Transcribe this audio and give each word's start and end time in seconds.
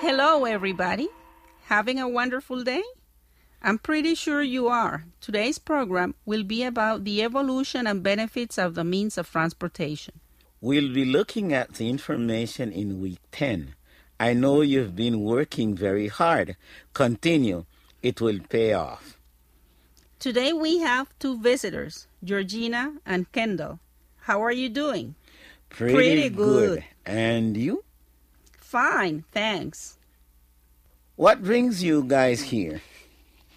Hello, 0.00 0.44
everybody. 0.44 1.08
Having 1.64 1.98
a 1.98 2.08
wonderful 2.08 2.62
day? 2.62 2.84
I'm 3.60 3.78
pretty 3.78 4.14
sure 4.14 4.42
you 4.42 4.68
are. 4.68 5.06
Today's 5.20 5.58
program 5.58 6.14
will 6.24 6.44
be 6.44 6.62
about 6.62 7.02
the 7.02 7.20
evolution 7.20 7.84
and 7.84 8.00
benefits 8.00 8.58
of 8.58 8.76
the 8.76 8.84
means 8.84 9.18
of 9.18 9.28
transportation. 9.28 10.20
We'll 10.60 10.94
be 10.94 11.04
looking 11.04 11.52
at 11.52 11.74
the 11.74 11.88
information 11.88 12.70
in 12.70 13.00
week 13.00 13.18
10. 13.32 13.74
I 14.20 14.34
know 14.34 14.60
you've 14.60 14.94
been 14.94 15.24
working 15.24 15.74
very 15.74 16.06
hard. 16.06 16.56
Continue, 16.94 17.64
it 18.00 18.20
will 18.20 18.38
pay 18.48 18.74
off. 18.74 19.18
Today 20.20 20.52
we 20.52 20.78
have 20.78 21.08
two 21.18 21.40
visitors, 21.40 22.06
Georgina 22.22 22.94
and 23.04 23.30
Kendall. 23.32 23.80
How 24.20 24.42
are 24.44 24.52
you 24.52 24.68
doing? 24.68 25.16
Pretty, 25.70 25.94
Pretty 25.94 26.28
good. 26.28 26.84
And 27.04 27.56
you? 27.56 27.82
Fine, 28.68 29.24
thanks. 29.32 29.96
What 31.16 31.42
brings 31.42 31.82
you 31.82 32.04
guys 32.04 32.42
here? 32.42 32.82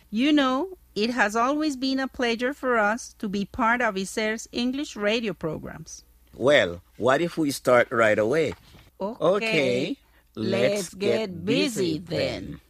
You 0.10 0.32
know, 0.32 0.78
it 0.96 1.10
has 1.10 1.36
always 1.36 1.76
been 1.76 2.00
a 2.00 2.08
pleasure 2.08 2.54
for 2.54 2.80
us 2.80 3.14
to 3.20 3.28
be 3.28 3.44
part 3.44 3.82
of 3.82 3.96
ICER's 3.96 4.48
English 4.54 4.96
radio 4.96 5.34
programs. 5.34 6.06
Well, 6.34 6.82
what 6.96 7.20
if 7.20 7.38
we 7.38 7.52
start 7.52 7.92
right 7.92 8.18
away? 8.18 8.54
Okay, 9.02 9.98
let's 10.34 10.94
get 10.94 11.44
busy 11.44 11.98
then. 11.98 12.62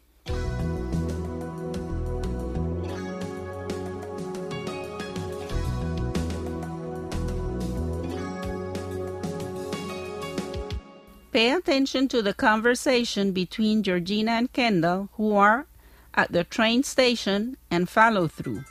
Pay 11.32 11.52
attention 11.52 12.08
to 12.10 12.22
the 12.22 12.34
conversation 12.34 13.32
between 13.32 13.84
Georgina 13.84 14.32
and 14.32 14.52
Kendall, 14.54 15.10
who 15.14 15.36
are 15.36 15.66
at 16.14 16.32
the 16.32 16.44
train 16.44 16.84
station, 16.84 17.58
and 17.70 17.90
follow 17.90 18.28
through. 18.28 18.64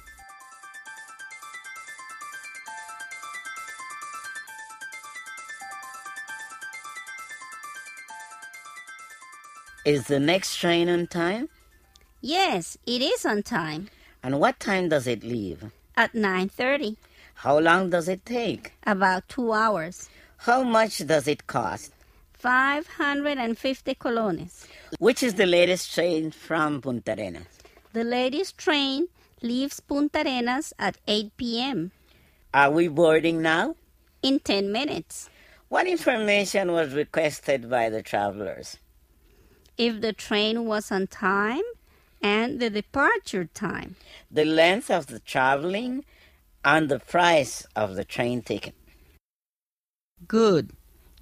Is 9.84 10.06
the 10.06 10.20
next 10.20 10.56
train 10.56 10.88
on 10.88 11.06
time? 11.06 11.48
Yes, 12.20 12.76
it 12.86 13.00
is 13.00 13.24
on 13.24 13.42
time. 13.42 13.88
And 14.22 14.38
what 14.38 14.60
time 14.60 14.88
does 14.90 15.06
it 15.06 15.24
leave? 15.24 15.72
At 15.96 16.12
9:30, 16.14 16.96
How 17.36 17.58
long 17.58 17.88
does 17.90 18.08
it 18.08 18.24
take? 18.26 18.72
about 18.86 19.26
2 19.28 19.52
hours. 19.52 20.10
How 20.38 20.62
much 20.62 20.98
does 21.06 21.26
it 21.26 21.46
cost? 21.46 21.92
550 22.40 23.94
colones. 23.94 24.66
Which 24.98 25.22
is 25.22 25.34
the 25.34 25.46
latest 25.46 25.94
train 25.94 26.30
from 26.30 26.80
Puntarenas? 26.80 27.46
The 27.92 28.04
latest 28.04 28.58
train 28.58 29.08
leaves 29.42 29.80
Puntarenas 29.80 30.72
at 30.78 30.98
8 31.06 31.36
p.m. 31.36 31.92
Are 32.52 32.70
we 32.70 32.88
boarding 32.88 33.42
now? 33.42 33.76
in 34.22 34.40
10 34.40 34.72
minutes. 34.72 35.30
What 35.68 35.86
information 35.86 36.72
was 36.72 36.94
requested 36.94 37.70
by 37.70 37.90
the 37.90 38.02
travelers? 38.02 38.76
If 39.78 40.00
the 40.00 40.12
train 40.12 40.66
was 40.66 40.90
on 40.90 41.06
time 41.06 41.62
and 42.22 42.60
the 42.60 42.70
departure 42.70 43.46
time. 43.46 43.96
The 44.30 44.44
length 44.44 44.90
of 44.90 45.06
the 45.06 45.20
traveling 45.20 46.04
and 46.64 46.88
the 46.88 46.98
price 46.98 47.66
of 47.74 47.94
the 47.94 48.04
train 48.04 48.42
ticket. 48.42 48.74
Good. 50.26 50.72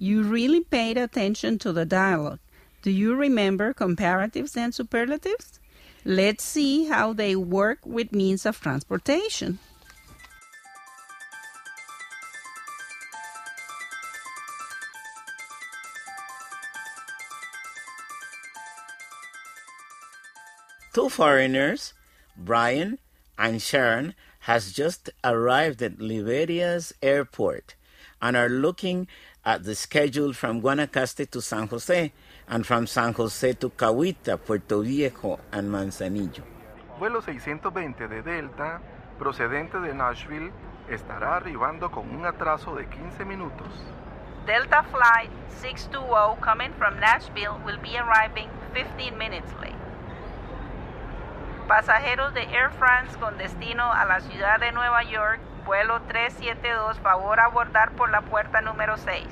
You 0.01 0.23
really 0.23 0.61
paid 0.61 0.97
attention 0.97 1.59
to 1.59 1.73
the 1.73 1.85
dialogue. 1.85 2.39
Do 2.83 2.89
you 2.89 3.15
remember 3.15 3.73
comparatives 3.73 4.55
and 4.55 4.73
superlatives? 4.73 5.59
Let's 6.05 6.45
see 6.45 6.85
how 6.85 7.11
they 7.11 7.35
work 7.35 7.79
with 7.85 8.13
means 8.13 8.45
of 8.45 8.61
transportation. 8.61 9.59
Two 20.93 21.09
foreigners, 21.09 21.93
Brian 22.37 22.99
and 23.37 23.61
Sharon, 23.61 24.15
has 24.47 24.71
just 24.71 25.09
arrived 25.25 25.81
at 25.81 25.99
Liberia's 25.99 26.93
airport 27.01 27.75
and 28.21 28.35
are 28.35 28.49
looking 28.49 29.07
at 29.45 29.63
the 29.63 29.75
schedule 29.75 30.33
from 30.33 30.61
Guanacaste 30.61 31.29
to 31.29 31.41
San 31.41 31.67
Jose 31.67 32.11
and 32.47 32.65
from 32.65 32.87
San 32.87 33.13
Jose 33.13 33.53
to 33.53 33.69
Cahuita, 33.69 34.37
Puerto 34.37 34.81
Viejo, 34.81 35.39
and 35.51 35.69
Manzanillo. 35.69 36.43
Vuelo 36.99 37.21
620 37.21 38.07
de 38.07 38.21
Delta, 38.21 38.81
procedente 39.17 39.79
de 39.79 39.93
Nashville, 39.93 40.51
estará 40.89 41.37
arribando 41.37 41.89
con 41.91 42.09
un 42.09 42.25
atraso 42.25 42.75
de 42.75 42.85
15 42.87 43.23
minutos. 43.25 43.67
Delta 44.45 44.83
Flight 44.83 45.29
620 45.61 46.41
coming 46.41 46.73
from 46.73 46.99
Nashville 46.99 47.59
will 47.65 47.77
be 47.77 47.95
arriving 47.97 48.49
15 48.73 49.17
minutes 49.17 49.51
late. 49.61 49.75
Pasajeros 51.67 52.33
de 52.33 52.41
Air 52.49 52.71
France 52.71 53.15
con 53.19 53.37
destino 53.37 53.83
a 53.83 54.05
la 54.05 54.19
ciudad 54.21 54.59
de 54.59 54.71
Nueva 54.71 55.03
York, 55.03 55.39
vuelo 55.65 56.01
372, 56.07 56.97
favor 56.99 57.39
abordar 57.39 57.91
por 57.91 58.09
la 58.09 58.21
puerta 58.21 58.61
número 58.61 58.97
6. 58.97 59.25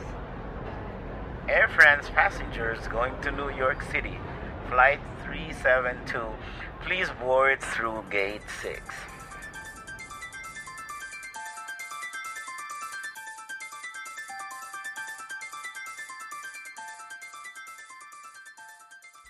Air 1.48 1.70
France 1.70 2.10
passengers 2.14 2.88
going 2.90 3.14
to 3.22 3.32
New 3.32 3.50
York 3.50 3.82
City, 3.92 4.18
flight 4.70 5.00
372, 5.26 6.22
please 6.86 7.10
board 7.22 7.60
through 7.62 8.04
gate 8.10 8.42
6. 8.62 8.82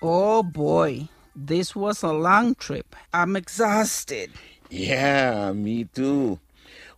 Oh 0.02 0.44
boy, 0.44 1.10
this 1.36 1.76
was 1.76 2.04
a 2.04 2.14
long 2.14 2.56
trip. 2.56 2.96
I'm 3.14 3.36
exhausted. 3.36 4.32
Yeah, 4.70 5.54
me 5.54 5.86
too. 5.86 6.40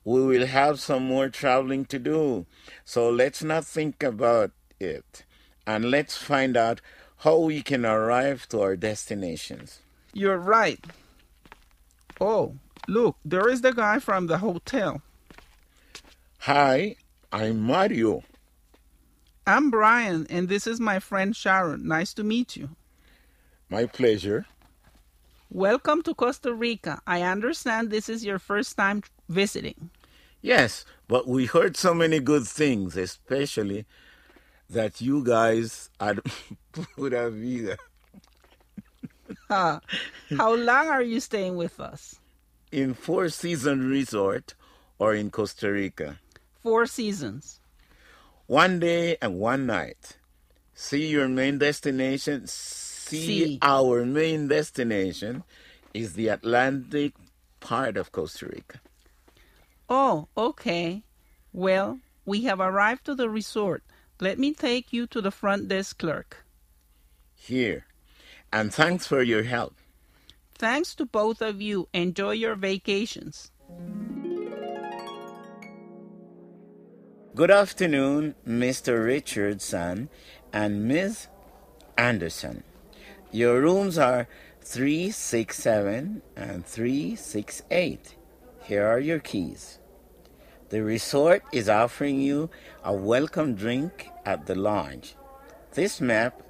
We 0.09 0.25
will 0.25 0.47
have 0.47 0.80
some 0.80 1.03
more 1.03 1.30
traveling 1.30 1.86
to 1.86 2.00
do. 2.00 2.47
So 2.84 3.12
let's 3.12 3.44
not 3.44 3.64
think 3.64 4.02
about 4.02 4.50
it. 4.80 5.24
And 5.68 5.92
let's 5.92 6.18
find 6.18 6.58
out 6.58 6.81
how 7.18 7.38
we 7.38 7.62
can 7.62 7.86
arrive 7.86 8.50
to 8.50 8.59
our 8.59 8.75
destinations. 8.75 9.81
You're 10.12 10.40
right. 10.40 10.84
Oh, 12.19 12.56
look, 12.88 13.18
there 13.24 13.48
is 13.50 13.62
the 13.62 13.72
guy 13.72 14.00
from 14.00 14.25
the 14.25 14.39
hotel. 14.39 15.04
Hi, 16.39 16.95
I'm 17.31 17.60
Mario. 17.60 18.24
I'm 19.45 19.69
Brian, 19.69 20.25
and 20.28 20.50
this 20.50 20.66
is 20.66 20.80
my 20.80 20.98
friend 20.98 21.36
Sharon. 21.36 21.88
Nice 21.88 22.16
to 22.16 22.24
meet 22.24 22.57
you. 22.57 22.69
My 23.69 23.86
pleasure. 23.86 24.48
Welcome 25.51 26.01
to 26.01 26.16
Costa 26.16 26.51
Rica. 26.51 27.00
I 27.06 27.22
understand 27.22 27.92
this 27.92 28.10
is 28.10 28.25
your 28.25 28.39
first 28.39 28.75
time 28.75 29.04
visiting. 29.28 29.92
Yes, 30.41 30.86
but 31.07 31.27
we 31.27 31.45
heard 31.45 31.75
so 31.75 31.94
many 31.94 32.19
good 32.19 32.47
things, 32.47 32.95
especially 32.95 33.86
that 34.69 35.01
you 35.01 35.24
guys 35.24 35.89
had 36.00 36.21
pura 36.71 37.30
vida. 37.30 37.77
Ah, 39.50 39.81
how 40.38 40.53
long 40.56 40.88
are 40.88 41.01
you 41.01 41.19
staying 41.19 41.56
with 41.57 41.80
us? 41.80 42.19
In 42.71 42.94
Four 42.94 43.30
Season 43.30 43.89
Resort 43.89 44.53
or 45.00 45.15
in 45.15 45.31
Costa 45.31 45.71
Rica. 45.71 46.19
Four 46.62 46.86
seasons. 46.86 47.59
One 48.45 48.80
day 48.80 49.18
and 49.21 49.39
one 49.39 49.65
night. 49.65 50.18
See 50.74 51.07
your 51.07 51.27
main 51.27 51.57
destination. 51.57 52.47
See, 52.47 53.45
See. 53.45 53.59
our 53.62 54.06
main 54.06 54.47
destination 54.47 55.44
is 55.94 56.13
the 56.13 56.27
Atlantic 56.30 57.13
part 57.59 57.97
of 57.97 58.12
Costa 58.12 58.45
Rica. 58.47 58.80
Oh, 59.89 60.27
okay. 60.38 61.03
Well, 61.51 62.00
we 62.25 62.44
have 62.44 62.59
arrived 62.59 63.06
to 63.06 63.15
the 63.15 63.30
resort. 63.30 63.83
Let 64.19 64.38
me 64.38 64.53
take 64.53 64.94
you 64.94 65.07
to 65.07 65.19
the 65.19 65.31
front 65.31 65.68
desk 65.68 65.97
clerk. 65.97 66.45
Here. 67.33 67.86
And 68.53 68.74
thanks 68.74 69.07
for 69.07 69.24
your 69.24 69.44
help. 69.44 69.75
Thanks 70.53 70.94
to 70.95 71.06
both 71.06 71.41
of 71.41 71.62
you. 71.62 71.88
Enjoy 71.94 72.31
your 72.31 72.56
vacations. 72.56 73.51
Good 77.33 77.51
afternoon, 77.51 78.36
Mr. 78.45 79.06
Richardson 79.06 80.09
and 80.51 80.86
Ms. 80.88 81.27
Anderson. 81.97 82.63
Your 83.31 83.62
rooms 83.62 83.97
are 83.97 84.27
367 84.62 86.21
and 86.36 86.65
368. 86.65 88.15
Here 88.69 88.86
are 88.86 89.00
your 89.00 89.18
keys. 89.18 89.80
The 90.69 90.83
resort 90.83 91.42
is 91.51 91.68
offering 91.68 92.21
you 92.21 92.51
a 92.83 92.94
welcome 92.94 93.56
drink 93.56 94.12
at 94.27 94.45
the 94.45 94.54
lounge. 94.54 95.16
This 95.74 96.00
map 96.00 96.44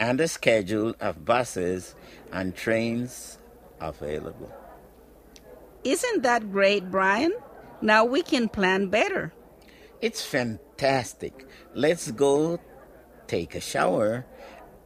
and 0.00 0.20
a 0.20 0.26
schedule 0.26 0.96
of 0.98 1.24
buses 1.24 1.94
and 2.32 2.56
trains 2.56 3.38
available. 3.80 4.50
Isn't 5.84 6.24
that 6.24 6.50
great, 6.50 6.90
Brian? 6.90 7.32
Now 7.80 8.04
we 8.04 8.22
can 8.22 8.48
plan 8.48 8.88
better. 8.88 9.32
It's 10.00 10.26
fantastic. 10.26 11.46
Let's 11.74 12.10
go 12.10 12.58
take 13.28 13.54
a 13.54 13.60
shower 13.60 14.26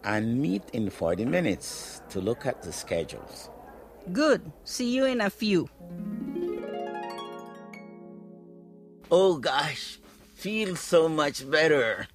and 0.05 0.43
meet 0.43 0.65
in 0.75 0.91
40 0.91 1.25
minutes 1.25 2.03
to 2.11 2.21
look 2.21 2.45
at 2.45 2.61
the 2.61 2.71
schedules. 2.71 3.49
Good. 4.13 4.53
See 4.65 4.95
you 4.95 5.07
in 5.07 5.23
a 5.23 5.31
few. 5.31 5.71
Oh 9.09 9.39
gosh, 9.39 9.99
feels 10.35 10.81
so 10.81 11.09
much 11.09 11.49
better. 11.49 12.09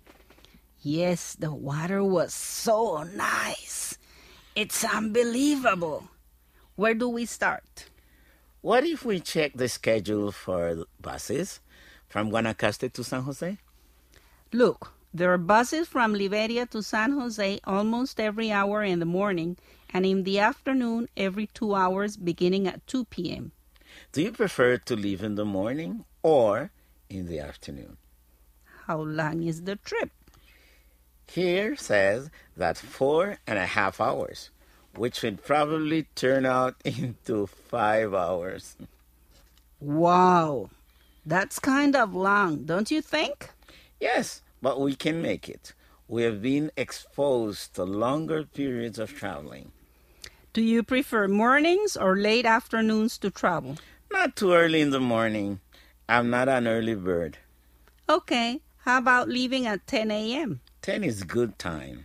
Yes, 0.82 1.36
the 1.40 1.54
water 1.54 2.04
was 2.04 2.34
so 2.34 3.04
nice. 3.04 3.98
It's 4.56 4.84
unbelievable. 4.84 6.10
Where 6.76 6.94
do 6.94 7.08
we 7.08 7.26
start? 7.26 7.86
What 8.60 8.84
if 8.84 9.06
we 9.06 9.22
check 9.22 9.54
the 9.56 9.70
schedule 9.70 10.34
for 10.34 10.84
buses 11.00 11.62
from 12.10 12.30
Guanacaste 12.30 12.92
to 12.92 13.04
San 13.06 13.22
Jose? 13.22 13.58
Look, 14.52 14.92
there 15.14 15.32
are 15.32 15.38
buses 15.38 15.88
from 15.88 16.14
Liberia 16.14 16.66
to 16.68 16.84
San 16.84 17.14
Jose 17.14 17.60
almost 17.64 18.20
every 18.20 18.52
hour 18.52 18.84
in 18.84 19.00
the 19.00 19.06
morning 19.06 19.56
and 19.94 20.06
in 20.06 20.24
the 20.24 20.40
afternoon 20.40 21.08
every 21.16 21.48
two 21.48 21.74
hours 21.74 22.18
beginning 22.18 22.68
at 22.68 22.86
2 22.88 23.06
p.m. 23.06 23.54
Do 24.12 24.22
you 24.22 24.34
prefer 24.34 24.78
to 24.78 24.96
leave 24.98 25.24
in 25.24 25.36
the 25.36 25.46
morning 25.46 26.04
or 26.22 26.72
in 27.12 27.28
the 27.28 27.40
afternoon? 27.40 27.98
How 28.88 29.02
long 29.02 29.44
is 29.44 29.64
the 29.64 29.76
trip? 29.76 30.12
Here 31.28 31.76
says 31.76 32.30
that 32.58 32.78
four 32.78 33.38
and 33.46 33.58
a 33.58 33.66
half 33.66 34.02
hours, 34.02 34.50
which 34.96 35.22
would 35.22 35.44
probably 35.44 36.08
turn 36.16 36.46
out 36.46 36.76
into 36.86 37.48
five 37.48 38.14
hours. 38.14 38.76
Wow, 39.80 40.70
that's 41.26 41.60
kind 41.60 41.96
of 41.96 42.14
long, 42.14 42.66
don't 42.66 42.92
you 42.92 43.02
think? 43.02 43.50
Yes, 44.00 44.42
but 44.62 44.80
we 44.80 44.96
can 44.96 45.22
make 45.22 45.48
it. 45.48 45.74
We 46.08 46.24
have 46.24 46.42
been 46.42 46.72
exposed 46.76 47.76
to 47.76 47.84
longer 47.84 48.44
periods 48.44 49.00
of 49.00 49.14
traveling. 49.14 49.72
Do 50.54 50.62
you 50.62 50.84
prefer 50.84 51.30
mornings 51.30 51.96
or 51.96 52.18
late 52.18 52.46
afternoons 52.46 53.18
to 53.20 53.32
travel? 53.32 53.78
Not 54.12 54.36
too 54.36 54.52
early 54.52 54.82
in 54.82 54.90
the 54.90 55.00
morning. 55.00 55.62
I'm 56.12 56.30
not 56.30 56.50
an 56.50 56.68
early 56.68 56.96
bird. 56.96 57.38
Okay, 58.10 58.60
how 58.80 58.98
about 58.98 59.30
leaving 59.30 59.66
at 59.66 59.88
10 59.88 60.12
a.m.? 60.12 60.60
10 60.82 61.06
is 61.06 61.24
good 61.24 61.58
time. 61.58 62.04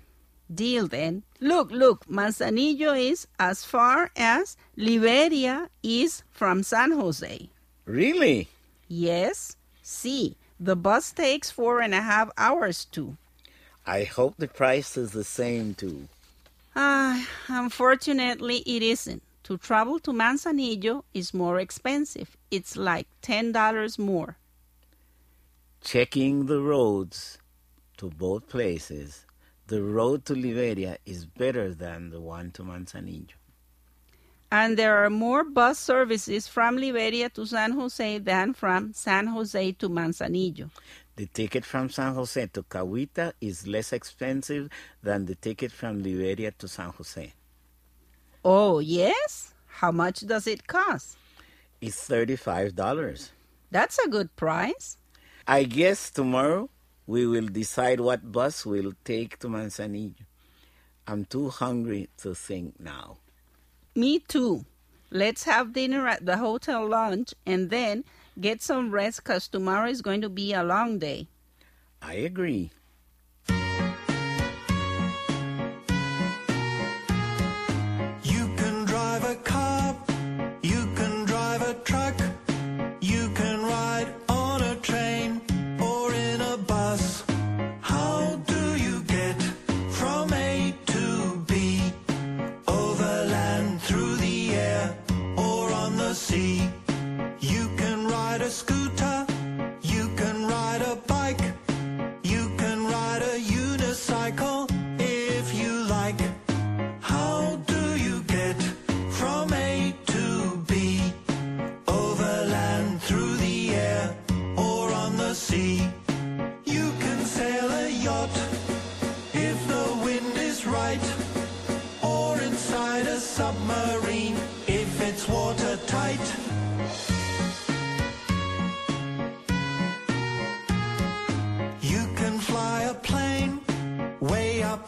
Deal 0.55 0.87
then. 0.87 1.25
Look, 1.41 1.73
look, 1.73 2.07
Manzanillo 2.07 2.95
is 2.95 3.27
as 3.41 3.65
far 3.65 4.13
as 4.15 4.57
Liberia 4.77 5.71
is 5.83 6.23
from 6.31 6.63
San 6.63 6.93
Jose. 6.93 7.51
Really? 7.85 8.47
Yes. 8.87 9.57
See, 9.83 10.37
the 10.61 10.77
bus 10.77 11.11
takes 11.11 11.51
four 11.51 11.81
and 11.81 11.93
a 11.93 12.01
half 12.01 12.31
hours 12.39 12.85
too. 12.85 13.17
I 13.85 14.05
hope 14.05 14.37
the 14.39 14.47
price 14.47 14.97
is 14.97 15.11
the 15.11 15.25
same 15.25 15.75
too. 15.75 16.07
Ah, 16.77 17.27
unfortunately, 17.49 18.59
it 18.67 18.85
isn't. 18.85 19.25
To 19.47 19.57
travel 19.57 20.01
to 20.01 20.11
Manzanillo 20.11 21.05
is 21.15 21.33
more 21.33 21.61
expensive. 21.61 22.37
It's 22.51 22.77
like 22.77 23.07
$10 23.23 23.97
more. 23.97 24.39
Checking 25.81 26.47
the 26.47 26.61
roads 26.61 27.39
to 27.99 28.11
both 28.11 28.49
places, 28.49 29.25
the 29.69 29.85
road 29.85 30.25
to 30.25 30.35
Liberia 30.35 30.99
is 31.07 31.27
better 31.27 31.73
than 31.73 32.11
the 32.11 32.21
one 32.21 32.51
to 32.55 32.65
Manzanillo. 32.65 33.35
And 34.51 34.77
there 34.77 35.05
are 35.05 35.11
more 35.11 35.45
bus 35.45 35.79
services 35.79 36.49
from 36.49 36.77
Liberia 36.77 37.29
to 37.29 37.47
San 37.47 37.71
Jose 37.71 38.19
than 38.19 38.53
from 38.53 38.95
San 38.95 39.29
Jose 39.29 39.73
to 39.79 39.89
Manzanillo. 39.89 40.71
The 41.15 41.27
ticket 41.27 41.65
from 41.65 41.89
San 41.91 42.15
Jose 42.15 42.49
to 42.49 42.65
Cahuita 42.65 43.35
is 43.41 43.69
less 43.69 43.93
expensive 43.93 44.71
than 45.05 45.27
the 45.27 45.37
ticket 45.37 45.71
from 45.71 46.03
Liberia 46.03 46.51
to 46.59 46.67
San 46.67 46.91
Jose. 46.91 47.33
Oh, 48.49 48.79
yes? 48.79 49.55
How 49.67 49.91
much 49.91 50.21
does 50.21 50.47
it 50.47 50.69
cost? 50.69 51.19
It's 51.81 52.09
$35. 52.09 53.31
That's 53.73 53.99
a 53.99 54.09
good 54.09 54.37
price. 54.37 54.99
I 55.49 55.65
guess 55.65 56.13
tomorrow 56.13 56.71
we 57.09 57.27
will 57.27 57.49
decide 57.49 57.99
what 57.99 58.31
bus 58.31 58.65
we'll 58.65 58.93
take 59.03 59.41
to 59.41 59.49
Manzanillo. 59.49 60.15
I'm 61.09 61.25
too 61.25 61.49
hungry 61.49 62.09
to 62.19 62.37
think 62.37 62.79
now. 62.79 63.17
Me 63.97 64.21
too. 64.21 64.65
Let's 65.11 65.43
have 65.43 65.73
dinner 65.73 66.07
at 66.07 66.25
the 66.25 66.37
hotel 66.37 66.87
lounge 66.87 67.35
and 67.45 67.69
then 67.69 68.05
get 68.41 68.63
some 68.63 68.93
rest 68.93 69.25
because 69.25 69.49
tomorrow 69.49 69.91
is 69.91 70.03
going 70.03 70.21
to 70.21 70.29
be 70.29 70.53
a 70.53 70.63
long 70.63 71.01
day. 71.01 71.27
I 72.01 72.15
agree. 72.15 72.71
Sea? 96.17 96.86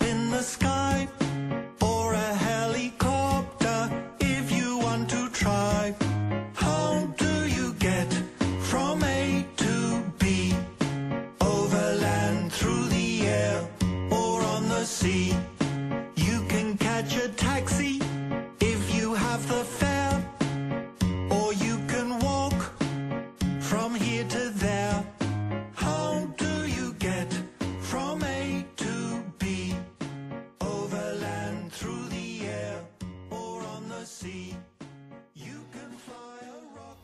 In 0.08 0.30
the 0.30 0.42
sky 0.42 1.06
or 1.82 2.14
a 2.14 2.30
helicopter 2.50 3.78
if 4.20 4.50
you 4.50 4.78
want 4.78 5.10
to 5.10 5.28
try. 5.30 5.94
How 6.54 7.06
do 7.24 7.46
you 7.46 7.74
get 7.74 8.10
from 8.70 9.02
A 9.04 9.44
to 9.64 10.02
B? 10.18 10.54
Overland, 11.42 12.52
through 12.52 12.86
the 12.98 13.26
air, 13.26 13.60
or 14.10 14.34
on 14.54 14.62
the 14.70 14.84
sea? 14.86 15.36
You 16.16 16.36
can 16.52 16.78
catch 16.78 17.16
a 17.16 17.28
taxi 17.28 18.00
if 18.60 18.80
you 18.96 19.12
have 19.12 19.42
the 19.54 19.62
fare, 19.78 20.16
or 21.36 21.52
you 21.52 21.76
can 21.92 22.08
walk 22.20 22.58
from 23.60 23.94
here 23.94 24.24
to 24.36 24.37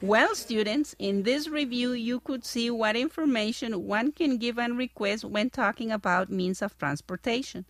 Well, 0.04 0.34
students, 0.34 0.94
in 0.98 1.22
this 1.22 1.48
review, 1.48 1.92
you 1.92 2.20
could 2.20 2.44
see 2.44 2.68
what 2.70 2.94
information 2.94 3.86
one 3.86 4.12
can 4.12 4.36
give 4.36 4.58
and 4.58 4.76
request 4.76 5.24
when 5.24 5.48
talking 5.48 5.90
about 5.90 6.28
means 6.28 6.60
of 6.60 6.76
transportation. 6.76 7.64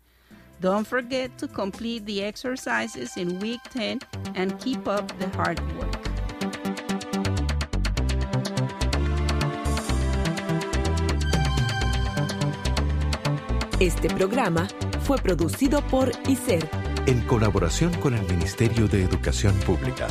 Don't 0.61 0.85
forget 0.85 1.39
to 1.39 1.47
complete 1.47 2.07
the 2.07 2.25
exercises 2.25 3.17
in 3.17 3.39
week 3.39 3.61
10 3.71 4.01
and 4.35 4.59
keep 4.59 4.89
up 4.89 5.17
the 5.21 5.29
hard 5.29 5.61
work. 5.79 5.95
Este 13.79 14.09
programa 14.09 14.67
fue 15.03 15.19
producido 15.19 15.87
por 15.87 16.11
ICER 16.27 16.69
En 17.07 17.21
colaboración 17.29 17.93
con 18.01 18.15
el 18.15 18.27
Ministerio 18.27 18.89
de 18.89 19.05
Educación 19.05 19.55
Pública. 19.61 20.09